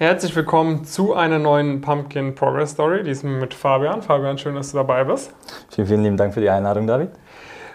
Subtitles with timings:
[0.00, 4.00] Herzlich willkommen zu einer neuen Pumpkin Progress Story, diesmal mit Fabian.
[4.00, 5.34] Fabian, schön, dass du dabei bist.
[5.70, 7.10] Vielen, vielen lieben Dank für die Einladung, David.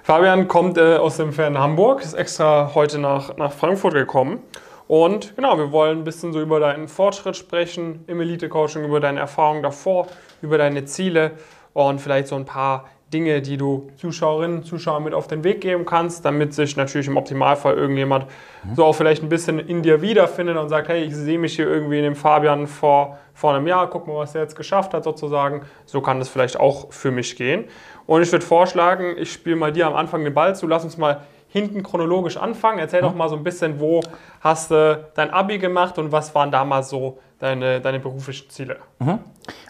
[0.04, 4.40] Fabian kommt äh, aus dem fernen Hamburg, ist extra heute nach, nach Frankfurt gekommen.
[4.88, 9.20] Und genau, wir wollen ein bisschen so über deinen Fortschritt sprechen im Elite-Coaching, über deine
[9.20, 10.08] Erfahrungen davor,
[10.42, 11.32] über deine Ziele
[11.74, 15.62] und vielleicht so ein paar Dinge, die du Zuschauerinnen und Zuschauern mit auf den Weg
[15.62, 18.26] geben kannst, damit sich natürlich im Optimalfall irgendjemand
[18.64, 18.76] mhm.
[18.76, 21.68] so auch vielleicht ein bisschen in dir wiederfindet und sagt, hey, ich sehe mich hier
[21.68, 25.04] irgendwie in dem Fabian vor, vor einem Jahr, guck mal, was er jetzt geschafft hat
[25.04, 25.62] sozusagen.
[25.86, 27.66] So kann das vielleicht auch für mich gehen.
[28.06, 30.98] Und ich würde vorschlagen, ich spiele mal dir am Anfang den Ball zu, lass uns
[30.98, 31.22] mal
[31.54, 32.80] hinten chronologisch anfangen.
[32.80, 33.06] Erzähl mhm.
[33.06, 34.02] doch mal so ein bisschen, wo
[34.42, 38.78] hast du dein Abi gemacht und was waren damals so deine, deine beruflichen Ziele?
[38.98, 39.20] Mhm.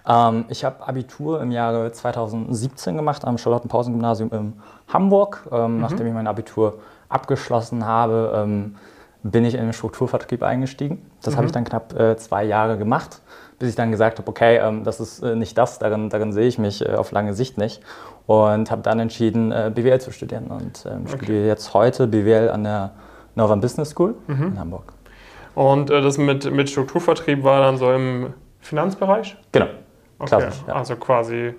[0.07, 4.53] Ähm, ich habe Abitur im Jahre 2017 gemacht am Charlottenpausen-Gymnasium in
[4.87, 5.45] Hamburg.
[5.51, 5.81] Ähm, mhm.
[5.81, 6.79] Nachdem ich mein Abitur
[7.09, 8.77] abgeschlossen habe, ähm,
[9.23, 11.09] bin ich in den Strukturvertrieb eingestiegen.
[11.21, 11.37] Das mhm.
[11.37, 13.21] habe ich dann knapp äh, zwei Jahre gemacht,
[13.57, 16.47] bis ich dann gesagt habe, okay, ähm, das ist äh, nicht das, darin, darin sehe
[16.47, 17.81] ich mich äh, auf lange Sicht nicht.
[18.25, 21.17] Und habe dann entschieden, äh, BWL zu studieren und ähm, okay.
[21.17, 22.91] studiere jetzt heute BWL an der
[23.35, 24.47] Northern Business School mhm.
[24.47, 24.93] in Hamburg.
[25.55, 29.37] Und äh, das mit, mit Strukturvertrieb war dann so im Finanzbereich?
[29.51, 29.67] Genau.
[30.19, 30.49] Okay.
[30.67, 30.73] Ja.
[30.73, 31.53] Also quasi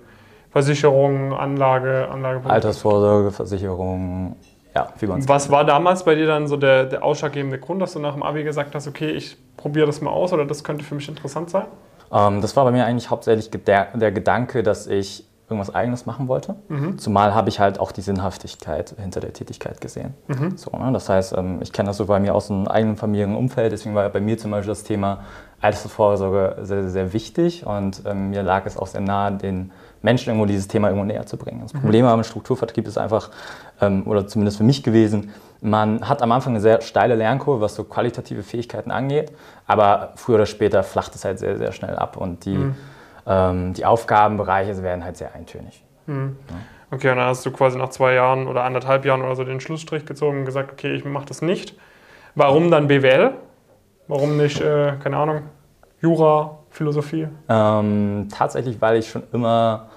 [0.49, 2.49] Versicherung, Anlage, Anlage.
[2.49, 4.37] Altersvorsorge, Versicherung,
[4.75, 7.93] ja, wie man Was war damals bei dir dann so der, der ausschlaggebende Grund, dass
[7.93, 10.83] du nach dem Abi gesagt hast, okay, ich probiere das mal aus oder das könnte
[10.83, 11.65] für mich interessant sein?
[12.11, 16.27] Ähm, das war bei mir eigentlich hauptsächlich der, der Gedanke, dass ich irgendwas Eigenes machen
[16.27, 16.55] wollte.
[16.69, 16.97] Mhm.
[16.97, 20.15] Zumal habe ich halt auch die Sinnhaftigkeit hinter der Tätigkeit gesehen.
[20.27, 20.57] Mhm.
[20.57, 20.91] So, ne?
[20.91, 24.09] Das heißt, ähm, ich kenne das so bei mir aus einem eigenen Familienumfeld, deswegen war
[24.09, 25.23] bei mir zum Beispiel das Thema
[25.61, 29.71] Altersvorsorge sehr, sehr wichtig und ähm, mir lag es auch sehr nahe, den
[30.05, 31.59] Menschen irgendwo dieses Thema irgendwo näher zu bringen.
[31.61, 31.81] Das mhm.
[31.81, 33.31] Problem am Strukturvertrieb ist einfach,
[33.81, 37.75] ähm, oder zumindest für mich gewesen, man hat am Anfang eine sehr steile Lernkurve, was
[37.75, 39.33] so qualitative Fähigkeiten angeht,
[39.65, 42.75] aber früher oder später flacht es halt sehr, sehr schnell ab und die, mhm.
[43.25, 45.83] ähm, die Aufgabenbereiche werden halt sehr eintönig.
[46.05, 46.37] Mhm.
[46.49, 46.55] Ja.
[46.91, 49.59] Okay, und dann hast du quasi nach zwei Jahren oder anderthalb Jahren oder so den
[49.59, 51.75] Schlussstrich gezogen und gesagt, okay, ich mache das nicht.
[52.35, 53.31] Warum dann BWL?
[54.07, 55.41] Warum nicht, äh, keine Ahnung,
[55.99, 57.27] Jura, Philosophie?
[57.49, 59.87] Ähm, tatsächlich, weil ich schon immer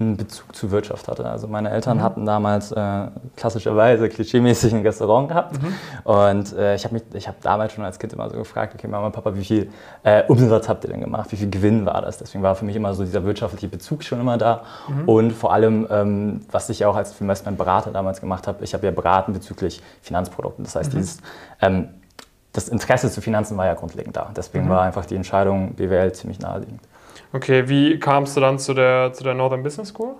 [0.00, 1.26] einen Bezug zur Wirtschaft hatte.
[1.26, 2.02] Also meine Eltern mhm.
[2.02, 3.06] hatten damals äh,
[3.36, 5.76] klassischerweise klischeemäßig ein Restaurant gehabt mhm.
[6.04, 8.88] und äh, ich habe mich, ich habe damals schon als Kind immer so gefragt, okay
[8.88, 9.70] Mama, Papa, wie viel
[10.02, 11.30] äh, Umsatz habt ihr denn gemacht?
[11.32, 12.18] Wie viel Gewinn war das?
[12.18, 15.08] Deswegen war für mich immer so dieser wirtschaftliche Bezug schon immer da mhm.
[15.08, 18.92] und vor allem, ähm, was ich auch als Investmentberater damals gemacht habe, ich habe ja
[18.92, 20.64] beraten bezüglich Finanzprodukten.
[20.64, 20.98] Das heißt, mhm.
[20.98, 21.18] dieses
[21.60, 21.88] ähm,
[22.52, 24.30] das Interesse zu Finanzen war ja grundlegend da.
[24.36, 24.70] Deswegen mhm.
[24.70, 26.80] war einfach die Entscheidung BWL ziemlich naheliegend.
[27.32, 30.14] Okay, wie kamst du dann zu der, zu der Northern Business School?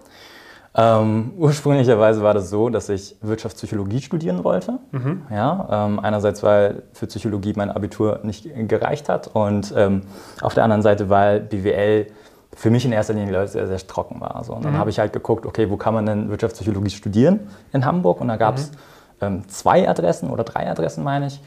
[0.72, 4.78] Ähm, ursprünglicherweise war das so, dass ich Wirtschaftspsychologie studieren wollte.
[4.92, 5.22] Mhm.
[5.28, 10.02] Ja, ähm, einerseits, weil für Psychologie mein Abitur nicht gereicht hat und ähm,
[10.40, 12.06] auf der anderen Seite, weil BWL
[12.54, 14.44] für mich in erster Linie sehr, sehr trocken war.
[14.44, 14.54] So.
[14.54, 14.78] Und dann mhm.
[14.78, 17.40] habe ich halt geguckt, okay, wo kann man denn Wirtschaftspsychologie studieren
[17.72, 18.20] in Hamburg?
[18.20, 18.76] Und da gab es mhm.
[19.22, 21.40] Ähm, zwei Adressen oder drei Adressen, meine ich.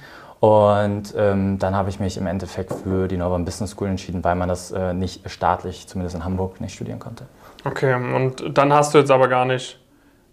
[0.43, 4.35] Und ähm, dann habe ich mich im Endeffekt für die Northern Business School entschieden, weil
[4.35, 7.27] man das äh, nicht staatlich, zumindest in Hamburg, nicht studieren konnte.
[7.63, 9.79] Okay, und dann hast du jetzt aber gar nicht.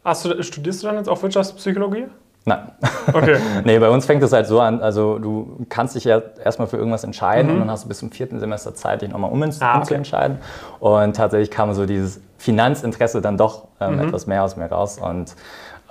[0.05, 2.07] Hast du, studierst du dann jetzt auch Wirtschaftspsychologie?
[2.45, 2.73] Nein.
[3.13, 3.39] Okay.
[3.65, 6.77] nee, bei uns fängt es halt so an, also du kannst dich ja erstmal für
[6.77, 7.53] irgendwas entscheiden mhm.
[7.53, 10.31] und dann hast du bis zum vierten Semester Zeit, dich nochmal um, ah, okay.
[10.81, 14.09] Und tatsächlich kam so dieses Finanzinteresse dann doch ähm, mhm.
[14.09, 14.99] etwas mehr aus mir raus.
[14.99, 15.37] Und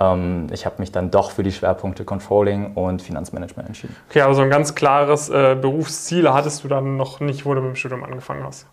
[0.01, 3.97] ich habe mich dann doch für die Schwerpunkte Controlling und Finanzmanagement entschieden.
[4.09, 7.59] Okay, aber so ein ganz klares äh, Berufsziel hattest du dann noch nicht, wo du
[7.59, 8.65] mit dem Studium angefangen hast?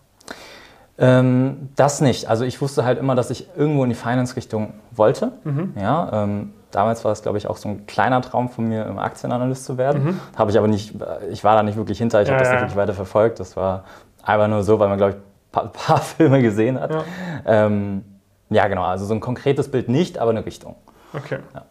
[0.99, 2.29] Ähm, das nicht.
[2.29, 5.33] Also ich wusste halt immer, dass ich irgendwo in die Finance-Richtung wollte.
[5.45, 5.75] Mhm.
[5.79, 9.65] Ja, ähm, damals war es, glaube ich, auch so ein kleiner Traum von mir, Aktienanalyst
[9.65, 10.05] zu werden.
[10.05, 10.21] Mhm.
[10.37, 10.95] Habe ich aber nicht,
[11.31, 12.55] ich war da nicht wirklich hinter, ich ja, habe das ja.
[12.55, 13.41] nicht wirklich weiter verfolgt.
[13.41, 13.85] Das war
[14.23, 16.91] einfach nur so, weil man, glaube ich, ein paar, paar, Filme gesehen hat.
[16.91, 17.05] Ja.
[17.45, 18.05] Ähm,
[18.49, 20.77] ja, genau, also so ein konkretes Bild nicht, aber eine Richtung.
[21.17, 21.39] Okay.
[21.55, 21.65] Ja.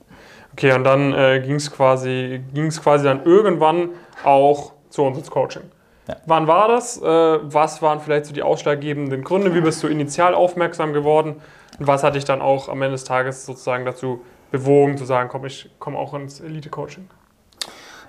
[0.54, 2.42] Okay, und dann äh, ging es quasi,
[2.82, 3.90] quasi dann irgendwann
[4.24, 5.64] auch zu uns ins Coaching.
[6.08, 6.16] Ja.
[6.28, 7.02] Wann war das?
[7.02, 9.54] Äh, was waren vielleicht so die ausschlaggebenden Gründe?
[9.54, 11.42] Wie bist du initial aufmerksam geworden?
[11.78, 14.22] Und was hat dich dann auch am Ende des Tages sozusagen dazu
[14.52, 17.10] bewogen, zu sagen, komm, ich komme auch ins Elite-Coaching?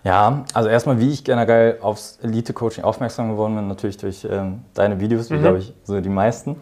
[0.05, 5.01] Ja, also erstmal, wie ich generell aufs Elite-Coaching aufmerksam geworden bin, natürlich durch ähm, deine
[5.01, 5.41] Videos, wie mhm.
[5.41, 6.61] glaube ich so die meisten.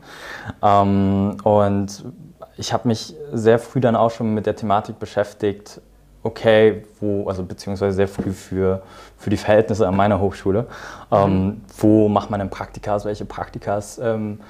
[0.62, 2.04] Ähm, und
[2.56, 5.80] ich habe mich sehr früh dann auch schon mit der Thematik beschäftigt,
[6.22, 8.82] okay, wo, also beziehungsweise sehr früh für,
[9.18, 10.66] für die Verhältnisse an meiner Hochschule,
[11.12, 11.60] ähm, mhm.
[11.78, 14.40] wo macht man denn Praktikas, welche Praktikas ähm,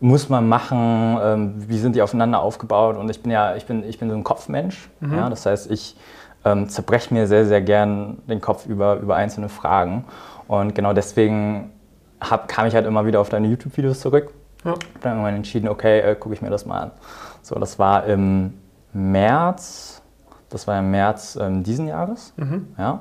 [0.00, 3.84] muss man machen, ähm, wie sind die aufeinander aufgebaut und ich bin ja, ich bin,
[3.84, 5.14] ich bin so ein Kopfmensch, mhm.
[5.14, 5.96] ja, das heißt, ich
[6.44, 10.04] ähm, zerbreche mir sehr, sehr gern den Kopf über, über einzelne Fragen
[10.46, 11.72] und genau deswegen
[12.20, 14.32] hab, kam ich halt immer wieder auf deine YouTube-Videos zurück.
[14.64, 14.74] Ja.
[15.00, 16.90] Dann irgendwann entschieden, okay, äh, gucke ich mir das mal an.
[17.42, 18.54] So, das war im
[18.92, 20.02] März,
[20.48, 22.32] das war im März ähm, diesen Jahres.
[22.76, 23.00] Ja.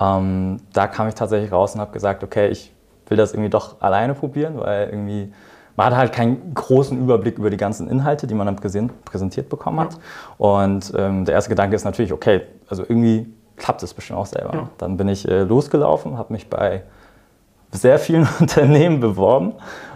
[0.00, 2.72] Ähm, da kam ich tatsächlich raus und habe gesagt, okay, ich
[3.08, 5.32] will das irgendwie doch alleine probieren, weil irgendwie
[5.76, 9.48] man hat halt keinen großen Überblick über die ganzen Inhalte, die man dann präsent, präsentiert
[9.48, 9.98] bekommen hat.
[10.38, 14.54] Und ähm, der erste Gedanke ist natürlich, okay, also irgendwie klappt es bestimmt auch selber.
[14.54, 14.68] Ja.
[14.78, 16.82] Dann bin ich äh, losgelaufen, habe mich bei
[17.76, 19.54] sehr vielen Unternehmen beworben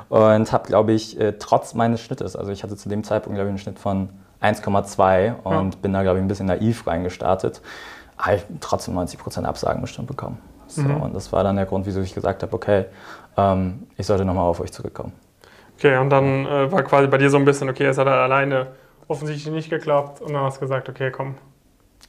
[0.08, 3.48] und habe, glaube ich, äh, trotz meines Schnittes, also ich hatte zu dem Zeitpunkt, glaube
[3.48, 4.08] ich, einen Schnitt von
[4.40, 5.80] 1,2 und Ja.
[5.82, 7.60] bin da, glaube ich, ein bisschen naiv reingestartet,
[8.18, 10.38] habe ich trotzdem 90% Absagen bestimmt bekommen.
[10.66, 11.02] So, Mhm.
[11.02, 12.84] Und das war dann der Grund, wieso ich gesagt habe, okay,
[13.36, 15.12] ähm, ich sollte nochmal auf euch zurückkommen.
[15.76, 18.68] Okay, und dann äh, war quasi bei dir so ein bisschen, okay, es hat alleine
[19.08, 21.34] offensichtlich nicht geklappt und dann hast du gesagt, okay, komm,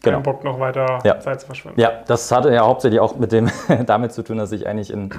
[0.04, 0.18] Genau.
[0.18, 1.20] kein Bock noch weiter Ja.
[1.20, 1.80] Zeit zu verschwenden.
[1.80, 3.50] Ja, das hatte ja hauptsächlich auch mit dem
[3.86, 5.10] damit zu tun, dass ich eigentlich in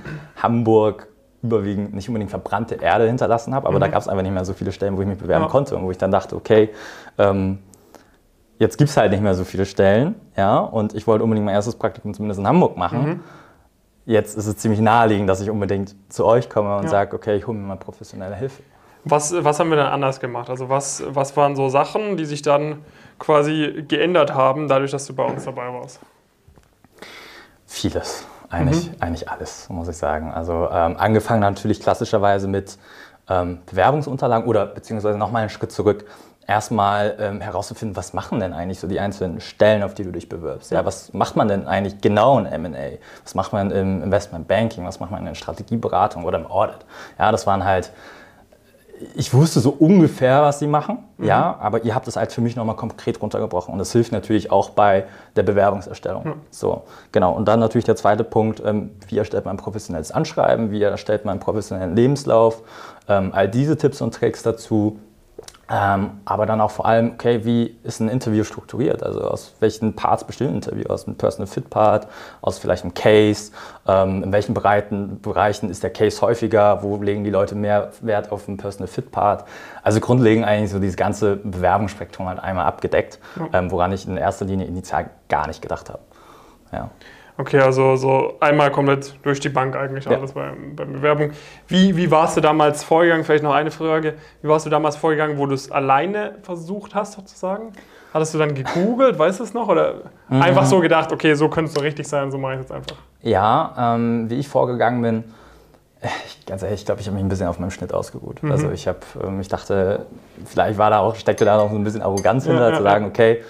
[0.43, 1.08] Hamburg
[1.43, 4.52] überwiegend nicht unbedingt verbrannte Erde hinterlassen habe, aber da gab es einfach nicht mehr so
[4.52, 5.49] viele Stellen, wo ich mich bewerben Mhm.
[5.49, 5.50] Ja.
[5.50, 6.70] konnte und wo ich dann dachte, okay,
[7.19, 7.58] ähm,
[8.58, 11.55] jetzt gibt es halt nicht mehr so viele Stellen, ja, und ich wollte unbedingt mein
[11.55, 13.05] erstes Praktikum zumindest in Hamburg machen.
[13.05, 13.20] Mhm.
[14.05, 16.90] Jetzt ist es ziemlich naheliegend, dass ich unbedingt zu euch komme und Ja.
[16.90, 18.62] sage, okay, ich hole mir mal professionelle Hilfe.
[19.05, 20.49] Was, was haben wir denn anders gemacht?
[20.49, 22.85] Also was, was waren so Sachen, die sich dann
[23.19, 25.99] quasi geändert haben, dadurch, dass du bei uns dabei warst?
[27.67, 30.33] Vieles, eigentlich, eigentlich alles, muss ich sagen.
[30.33, 32.79] Also ähm, angefangen natürlich klassischerweise mit
[33.29, 36.05] ähm, Bewerbungsunterlagen oder beziehungsweise nochmal einen Schritt zurück,
[36.47, 40.29] erstmal ähm, herauszufinden, was machen denn eigentlich so die einzelnen Stellen, auf die du dich
[40.29, 40.71] bewirbst.
[40.71, 42.99] Ja, was macht man denn eigentlich genau in M&A?
[43.25, 44.85] Was macht man im Investment Banking?
[44.85, 46.85] Was macht man in Strategieberatung oder im Audit?
[47.19, 47.93] Ja, das waren halt
[49.15, 52.57] ich wusste so ungefähr, was sie machen, ja, aber ihr habt es halt für mich
[52.57, 55.05] nochmal konkret runtergebrochen und das hilft natürlich auch bei
[55.37, 56.35] der Bewerbungserstellung.
[56.51, 56.83] So,
[57.13, 57.33] genau.
[57.33, 61.25] Und dann natürlich der zweite Punkt, ähm, wie erstellt man ein professionelles Anschreiben, wie erstellt
[61.25, 62.63] man einen professionellen Lebenslauf,
[63.09, 64.99] ähm, all diese Tipps und Tricks dazu.
[65.75, 69.03] Ähm, aber dann auch vor allem, okay, wie ist ein Interview strukturiert?
[69.03, 70.85] Also aus welchen Parts besteht ein Interview?
[70.91, 72.09] Aus einem Personal Fit Part,
[72.43, 73.53] aus vielleicht einem Case?
[73.89, 76.83] Ähm, in welchen Bereichen, Bereichen ist der Case häufiger?
[76.83, 79.47] Wo legen die Leute mehr Wert auf einen Personal Fit Part?
[79.83, 83.19] Also grundlegend eigentlich so dieses ganze Bewerbungsspektrum halt einmal abgedeckt,
[83.55, 86.03] ähm, woran ich in erster Linie initial gar nicht gedacht habe.
[86.71, 86.91] Ja.
[87.43, 90.12] Okay, also so einmal komplett durch die Bank eigentlich Ja.
[90.17, 91.33] alles bei, bei Bewerbung.
[91.67, 93.25] Wie, wie warst du damals vorgegangen?
[93.25, 94.15] Vielleicht noch eine Frage.
[94.43, 97.73] Wie warst du damals vorgegangen, wo du es alleine versucht hast, sozusagen?
[98.15, 99.67] Hattest du dann gegoogelt, weißt du es noch?
[99.69, 99.94] Oder
[100.29, 100.41] Mhm.
[100.41, 102.73] einfach so gedacht, okay, so könnte es doch richtig sein, so mache ich es jetzt
[102.77, 102.97] einfach.
[103.23, 105.25] Ja, ähm, wie ich vorgegangen bin,
[106.27, 108.39] ich, ganz ehrlich, ich glaube, ich habe mich ein bisschen auf meinem Schnitt ausgeruht.
[108.49, 110.06] Also ich habe, ähm, ich dachte,
[110.47, 112.91] vielleicht war da auch, steckte da noch so ein bisschen Arroganz hinter, ja, zu ja.
[112.91, 113.43] sagen, okay,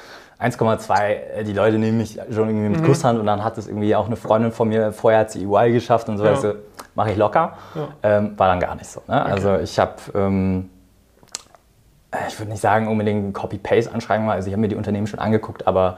[0.43, 1.09] 1,2,
[1.39, 4.06] äh, die Leute nehmen mich schon irgendwie mit Kusshand und dann hat es irgendwie auch
[4.06, 6.31] eine Freundin von mir, vorher sie EY geschafft und so, Ja.
[6.31, 6.55] also,
[6.94, 7.55] mache ich locker.
[7.75, 7.89] Ja.
[8.03, 9.00] Ähm, war dann gar nicht so.
[9.09, 9.25] Ne?
[9.25, 10.69] Also ich habe, ähm,
[12.11, 15.06] äh, ich würde nicht sagen unbedingt ein Copy-Paste anschreiben, also ich habe mir die Unternehmen
[15.06, 15.97] schon angeguckt, aber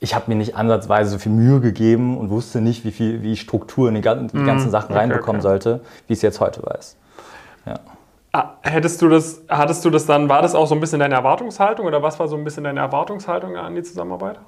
[0.00, 3.36] ich habe mir nicht ansatzweise so viel Mühe gegeben und wusste nicht, wie viel wie
[3.36, 4.96] Struktur in die, gan- die ganzen Sachen Mhm.
[4.96, 5.48] okay, reinbekommen okay.
[5.48, 6.96] sollte, wie ich es jetzt heute weiß.
[7.66, 7.74] Ja.
[8.38, 11.16] Ah, Hättest du das, hattest du das dann, war das auch so ein bisschen deine
[11.16, 14.38] Erwartungshaltung oder was war so ein bisschen deine Erwartungshaltung an die Zusammenarbeit?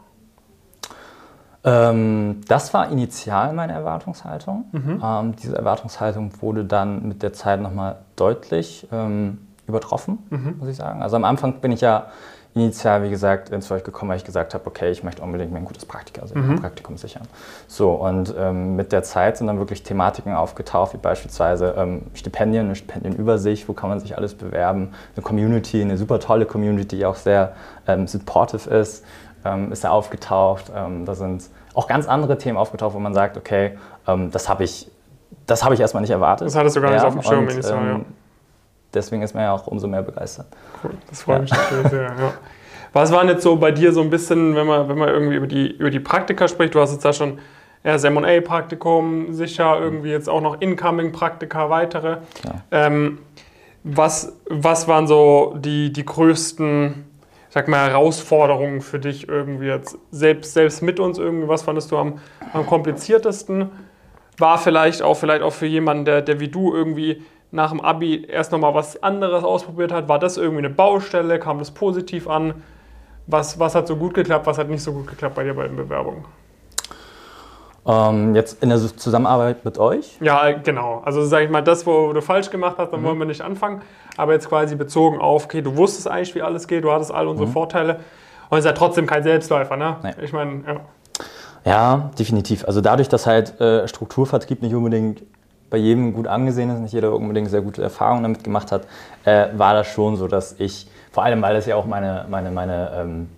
[1.64, 4.66] Ähm, das war initial meine Erwartungshaltung.
[4.70, 5.02] Mhm.
[5.04, 10.56] Ähm, diese Erwartungshaltung wurde dann mit der Zeit nochmal deutlich ähm, übertroffen, Mhm.
[10.60, 11.02] muss ich sagen.
[11.02, 12.06] Also am Anfang bin ich ja
[12.54, 15.58] initial, wie gesagt, ins Zeug gekommen, weil ich gesagt habe, okay, ich möchte unbedingt mir
[15.58, 16.60] ein gutes Praktika, Mhm.
[16.60, 17.22] Praktikum sichern.
[17.68, 22.66] So, und ähm, mit der Zeit sind dann wirklich Thematiken aufgetaucht, wie beispielsweise ähm, Stipendien,
[22.66, 27.06] eine Stipendienübersicht, wo kann man sich alles bewerben, eine Community, eine super tolle Community, die
[27.06, 27.52] auch sehr
[27.86, 29.04] ähm, supportive ist,
[29.44, 30.72] ähm, ist da aufgetaucht.
[30.74, 33.78] Ähm, da sind auch ganz andere Themen aufgetaucht, wo man sagt, okay,
[34.08, 34.90] ähm, das habe ich,
[35.46, 36.48] das habe ich erstmal nicht erwartet.
[36.48, 38.00] Das hattest du gar nicht auf dem Schirm, und, wenn ich sage, ja.
[38.92, 40.46] Deswegen ist man ja auch umso mehr begeistert.
[40.82, 42.02] Cool, das freut mich natürlich sehr.
[42.02, 42.34] Ja.
[42.92, 45.46] Was waren jetzt so bei dir so ein bisschen, wenn man, wenn man irgendwie über
[45.46, 47.38] die, über die Praktika spricht, du hast jetzt da schon
[47.84, 52.18] erst M&A-Praktikum, sicher irgendwie jetzt auch noch Incoming-Praktika, weitere.
[52.44, 52.62] Ja.
[52.72, 53.18] Ähm,
[53.84, 57.04] was, was waren so die, die größten,
[57.48, 61.96] sag mal, Herausforderungen für dich irgendwie jetzt, selbst, selbst mit uns irgendwie, was fandest du
[61.96, 62.18] am,
[62.52, 63.70] am kompliziertesten?
[64.36, 68.24] War vielleicht auch, vielleicht auch für jemanden, der, der wie du irgendwie nach dem Abi
[68.26, 72.62] erst nochmal was anderes ausprobiert hat, war das irgendwie eine Baustelle, kam das positiv an?
[73.26, 75.66] Was, was hat so gut geklappt, was hat nicht so gut geklappt bei dir bei
[75.66, 76.24] den Bewerbungen?
[77.86, 80.18] Ähm, jetzt in der Zusammenarbeit mit euch.
[80.20, 81.02] Ja, genau.
[81.04, 83.82] Also sag ich mal, das, wo du falsch gemacht hast, dann wollen wir nicht anfangen.
[84.16, 87.26] Aber jetzt quasi bezogen auf, okay, du wusstest eigentlich, wie alles geht, du hattest all
[87.26, 88.00] unsere Vorteile.
[88.50, 89.96] Und es ist ja trotzdem kein Selbstläufer, ne?
[90.02, 90.12] Nee.
[90.22, 90.80] Ich meine, ja.
[91.64, 92.64] Ja, definitiv.
[92.64, 95.22] Also dadurch, dass halt äh, Strukturvertrieb nicht unbedingt
[95.70, 98.86] bei jedem gut angesehen ist, nicht jeder unbedingt sehr gute Erfahrungen damit gemacht hat,
[99.24, 102.50] äh, war das schon so, dass ich, vor allem weil das ja auch meine, meine,
[102.50, 103.28] meine ähm,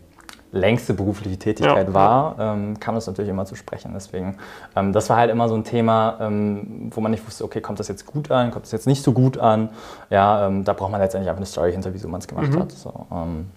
[0.52, 1.94] längste berufliche Tätigkeit ja.
[1.94, 3.92] war, ähm, kam das natürlich immer zu sprechen.
[3.94, 4.36] Deswegen,
[4.76, 7.80] ähm, das war halt immer so ein Thema, ähm, wo man nicht wusste, okay, kommt
[7.80, 9.70] das jetzt gut an, kommt das jetzt nicht so gut an.
[10.10, 12.60] Ja, ähm, da braucht man letztendlich einfach eine Story hinter, wieso man es gemacht mhm.
[12.60, 12.72] hat.
[12.72, 13.50] So, ähm,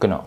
[0.00, 0.24] genau.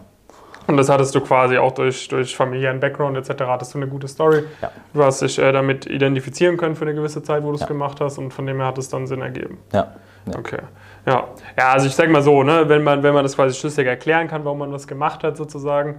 [0.69, 3.43] Und das hattest du quasi auch durch, durch familiären Background etc.
[3.47, 4.43] hattest du eine gute Story.
[4.61, 4.69] Ja.
[4.93, 7.67] Du hast dich äh, damit identifizieren können für eine gewisse Zeit, wo du es ja.
[7.67, 9.57] gemacht hast und von dem her hat es dann Sinn ergeben.
[9.73, 9.87] Ja.
[10.27, 10.37] ja.
[10.37, 10.59] Okay.
[11.07, 11.27] Ja.
[11.57, 14.27] ja, also ich sag mal so, ne, wenn, man, wenn man das quasi schlüssig erklären
[14.27, 15.95] kann, warum man was gemacht hat sozusagen,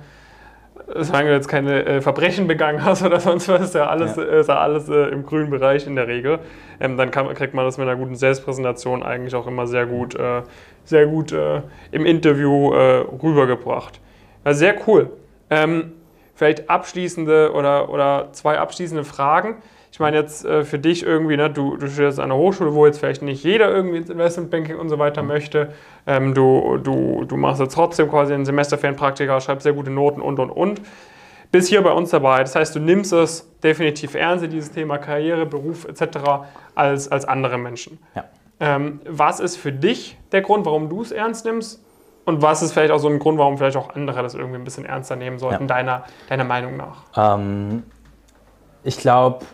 [0.94, 4.22] solange du jetzt keine äh, Verbrechen begangen hast oder sonst was, ist ja alles, ja.
[4.22, 6.38] Ist ja alles äh, im grünen Bereich in der Regel.
[6.78, 10.14] Ähm, dann kann, kriegt man das mit einer guten Selbstpräsentation eigentlich auch immer sehr gut,
[10.14, 10.42] äh,
[10.84, 14.00] sehr gut äh, im Interview äh, rübergebracht.
[14.44, 15.10] Ja, sehr cool.
[15.50, 15.92] Ähm,
[16.34, 19.56] vielleicht abschließende oder, oder zwei abschließende Fragen.
[19.92, 22.86] Ich meine jetzt äh, für dich irgendwie, ne, du, du studierst an einer Hochschule, wo
[22.86, 25.72] jetzt vielleicht nicht jeder irgendwie ins Investmentbanking und so weiter möchte.
[26.06, 30.38] Ähm, du, du, du machst jetzt trotzdem quasi ein Semesterfernpraktika, schreibst sehr gute Noten und
[30.38, 30.80] und und.
[31.52, 32.38] Bist hier bei uns dabei.
[32.38, 36.18] Das heißt, du nimmst es definitiv ernst, dieses Thema Karriere, Beruf etc.
[36.76, 37.98] als, als andere Menschen.
[38.14, 38.24] Ja.
[38.60, 41.82] Ähm, was ist für dich der Grund, warum du es ernst nimmst?
[42.30, 44.62] Und was ist vielleicht auch so ein Grund, warum vielleicht auch andere das irgendwie ein
[44.62, 45.66] bisschen ernster nehmen sollten, ja.
[45.66, 47.02] deiner, deiner Meinung nach?
[47.16, 47.82] Ähm,
[48.84, 49.44] ich glaube,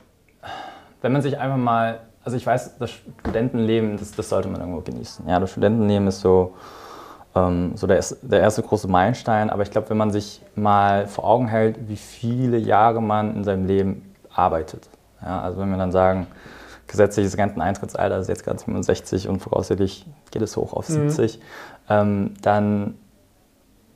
[1.01, 4.83] wenn man sich einfach mal, also ich weiß, das Studentenleben, das, das sollte man irgendwo
[4.83, 5.27] genießen.
[5.27, 6.55] Ja, das Studentenleben ist so,
[7.35, 11.25] ähm, so der, der erste große Meilenstein, aber ich glaube, wenn man sich mal vor
[11.25, 14.91] Augen hält, wie viele Jahre man in seinem Leben arbeitet.
[15.23, 16.27] Ja, also wenn wir dann sagen,
[16.87, 21.43] gesetzliches Renteneintrittsalter ist jetzt gerade 67 und voraussichtlich geht es hoch auf 70, mhm.
[21.89, 22.95] ähm, dann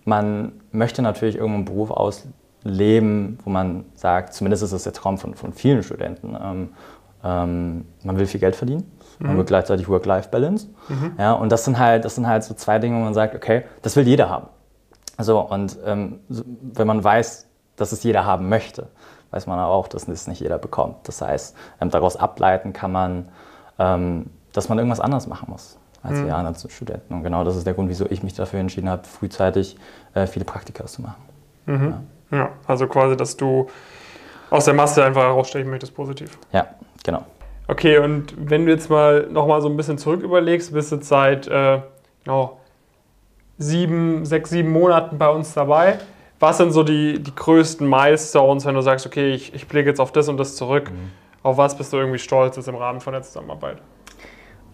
[0.04, 5.34] man möchte natürlich irgendeinen Beruf ausleben, wo man sagt, zumindest ist das der Traum von,
[5.34, 6.68] von vielen Studenten, ähm,
[7.22, 9.26] ähm, man will viel Geld verdienen, mhm.
[9.26, 10.68] man will gleichzeitig Work-Life-Balance.
[10.88, 11.12] Mhm.
[11.18, 13.64] Ja, und das sind, halt, das sind halt so zwei Dinge, wo man sagt, okay,
[13.82, 14.48] das will jeder haben.
[15.18, 17.46] So, und ähm, wenn man weiß,
[17.76, 18.88] dass es jeder haben möchte,
[19.32, 20.96] weiß man auch, dass es nicht jeder bekommt.
[21.06, 23.28] Das heißt, ähm, daraus ableiten kann man,
[23.78, 26.26] ähm, dass man irgendwas anderes machen muss als mhm.
[26.26, 27.14] die anderen Studenten.
[27.14, 29.76] Und genau das ist der Grund, wieso ich mich dafür entschieden habe, frühzeitig
[30.14, 31.22] äh, viele Praktika zu machen.
[31.66, 31.94] Mhm.
[32.30, 32.38] Ja.
[32.38, 32.48] ja.
[32.66, 33.68] also quasi, dass du
[34.50, 36.38] aus der Masse einfach herausstechen möchtest, positiv.
[36.52, 36.66] Ja,
[37.04, 37.24] genau.
[37.68, 41.08] Okay, und wenn du jetzt mal nochmal so ein bisschen zurück überlegst, bist du jetzt
[41.08, 41.80] seit äh,
[42.24, 42.58] genau,
[43.58, 45.98] sieben, sechs, sieben Monaten bei uns dabei.
[46.40, 50.00] Was sind so die, die größten Milestones, wenn du sagst, okay, ich, ich blicke jetzt
[50.00, 50.90] auf das und das zurück?
[50.90, 51.12] Mhm.
[51.42, 53.78] Auf was bist du irgendwie stolz jetzt im Rahmen von der Zusammenarbeit?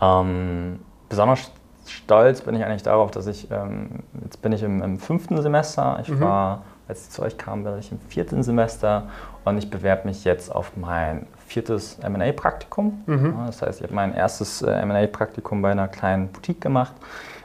[0.00, 1.50] Ähm, besonders
[1.86, 5.98] stolz bin ich eigentlich darauf, dass ich, ähm, jetzt bin ich im, im, fünften Semester,
[6.02, 6.20] ich mhm.
[6.20, 9.08] war, als ich zu euch kam, bin ich im vierten Semester
[9.44, 13.02] und ich bewerbe mich jetzt auf mein viertes M&A-Praktikum.
[13.06, 13.34] Mhm.
[13.46, 16.94] Das heißt, ich habe mein erstes äh, M&A-Praktikum bei einer kleinen Boutique gemacht.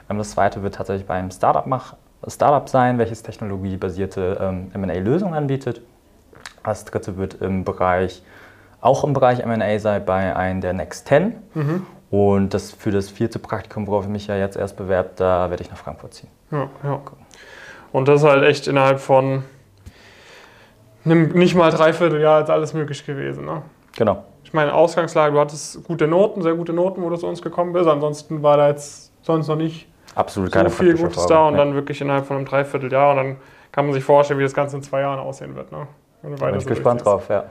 [0.10, 5.34] Ähm, das zweite wird tatsächlich bei einem Startup machen Startup sein, welches technologiebasierte ähm, MA-Lösungen
[5.34, 5.82] anbietet.
[6.64, 8.22] Das dritte wird im Bereich,
[8.80, 11.36] auch im Bereich MA sein bei einem der Next 10.
[11.54, 11.86] Mhm.
[12.12, 15.64] Und das für das vierte Praktikum, worauf ich mich ja jetzt erst bewerbe, da werde
[15.64, 16.30] ich nach Frankfurt ziehen.
[16.52, 17.02] Ja, ja.
[17.94, 19.44] Und das ist halt echt innerhalb von
[21.06, 23.46] nicht mal dreiviertel Jahr jetzt alles möglich gewesen.
[23.46, 23.62] Ne?
[23.96, 24.26] Genau.
[24.44, 27.72] Ich meine, Ausgangslage, du hattest gute Noten, sehr gute Noten, wo du zu uns gekommen
[27.72, 27.88] bist.
[27.88, 31.30] Ansonsten war da jetzt sonst noch nicht Absolut keine so viel Gutes Erfahrung.
[31.30, 31.60] da und ja.
[31.60, 33.38] dann wirklich innerhalb von einem Dreivierteljahr und dann
[33.72, 35.72] kann man sich vorstellen, wie das Ganze in zwei Jahren aussehen wird.
[35.72, 35.88] Ne?
[36.22, 37.46] Bin ich so gespannt drauf, ja.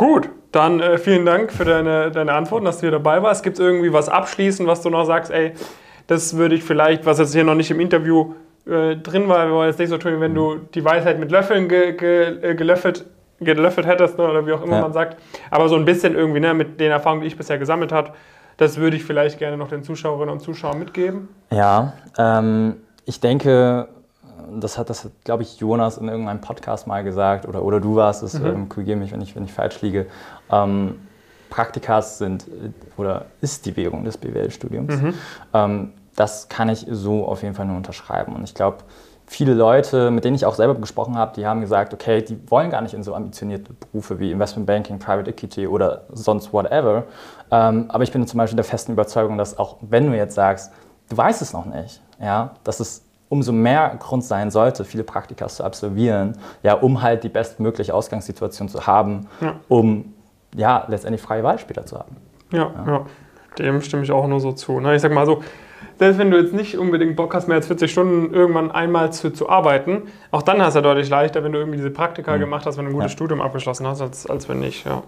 [0.00, 3.42] Gut, dann äh, vielen Dank für deine, deine Antworten, dass du hier dabei warst.
[3.42, 5.52] Gibt es irgendwie was abschließend, was du noch sagst, ey,
[6.06, 8.32] das würde ich vielleicht, was jetzt hier noch nicht im Interview
[8.66, 11.68] äh, drin war, wir wollen jetzt nicht so tun, wenn du die Weisheit mit Löffeln
[11.68, 13.04] ge, ge, äh, gelöffelt,
[13.40, 14.80] gelöffelt hättest ne, oder wie auch immer ja.
[14.80, 15.18] man sagt,
[15.50, 18.12] aber so ein bisschen irgendwie ne, mit den Erfahrungen, die ich bisher gesammelt habe,
[18.56, 21.28] das würde ich vielleicht gerne noch den Zuschauerinnen und Zuschauern mitgeben.
[21.50, 23.86] Ja, ähm, ich denke,
[24.60, 27.96] das hat, das hat glaube ich, Jonas in irgendeinem Podcast mal gesagt oder, oder du
[27.96, 28.46] warst es, mhm.
[28.46, 30.06] ähm, korrigiere mich, wenn ich, wenn ich falsch liege.
[30.50, 30.96] Ähm,
[31.50, 32.46] Praktikas sind
[32.96, 35.02] oder ist die Währung des BWL-Studiums.
[35.02, 35.14] Mhm.
[35.52, 38.34] Ähm, das kann ich so auf jeden Fall nur unterschreiben.
[38.34, 38.78] Und ich glaube,
[39.26, 42.70] viele Leute, mit denen ich auch selber gesprochen habe, die haben gesagt, okay, die wollen
[42.70, 47.04] gar nicht in so ambitionierte Berufe wie Investment Banking, Private Equity oder sonst whatever.
[47.50, 50.72] Ähm, aber ich bin zum Beispiel der festen Überzeugung, dass auch wenn du jetzt sagst,
[51.08, 55.46] du weißt es noch nicht, ja, dass es umso mehr Grund sein sollte, viele Praktika
[55.46, 59.54] zu absolvieren, ja, um halt die bestmögliche Ausgangssituation zu haben, ja.
[59.68, 60.12] um
[60.54, 62.16] ja, letztendlich freie Wahl später zu haben.
[62.52, 63.04] Ja, ja, ja.
[63.56, 64.80] dem stimme ich auch nur so zu.
[64.80, 64.96] Ne?
[64.96, 65.42] Ich sag mal so,
[66.00, 69.32] selbst wenn du jetzt nicht unbedingt Bock hast, mehr als 40 Stunden irgendwann einmal zu,
[69.32, 72.40] zu arbeiten, auch dann hast du ja deutlich leichter, wenn du irgendwie diese Praktika mhm.
[72.40, 73.16] gemacht hast, wenn du ein gutes ja.
[73.16, 74.84] Studium abgeschlossen hast, als, als wenn nicht.
[74.84, 75.04] Ja.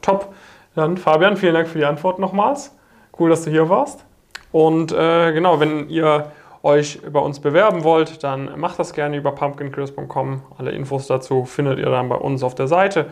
[0.00, 0.32] Top.
[0.76, 2.76] Dann Fabian, vielen Dank für die Antwort nochmals.
[3.18, 4.04] Cool, dass du hier warst.
[4.52, 6.26] Und äh, genau, wenn ihr
[6.64, 10.42] euch bei uns bewerben wollt, dann macht das gerne über pumpkincrisp.com.
[10.56, 13.06] Alle Infos dazu findet ihr dann bei uns auf der Seite.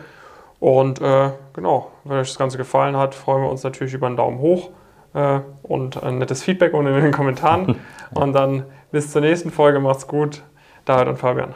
[0.59, 4.17] Und äh, genau, wenn euch das Ganze gefallen hat, freuen wir uns natürlich über einen
[4.17, 4.71] Daumen hoch
[5.13, 7.79] äh, und ein nettes Feedback unten in den Kommentaren.
[8.13, 9.79] und dann bis zur nächsten Folge.
[9.79, 10.41] Macht's gut.
[10.85, 11.53] David und Fabian.